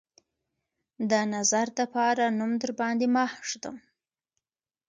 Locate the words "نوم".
2.39-2.51